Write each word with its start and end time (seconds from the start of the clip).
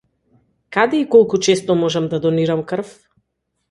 Каде 0.77 1.01
и 1.03 1.03
колку 1.17 1.41
често 1.49 1.79
можам 1.85 2.11
да 2.15 2.25
донирам 2.27 2.69
крв? 2.75 2.99